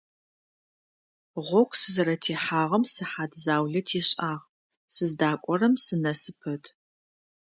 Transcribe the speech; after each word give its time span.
Гъогу 1.45 1.77
сызэрытехьагъэм 1.81 2.83
сыхьат 2.93 3.31
заулэ 3.43 3.81
тешӀагъ, 3.87 4.43
сыздакӀорэм 4.93 5.73
сынэсы 5.85 6.31
пэт. 6.39 6.63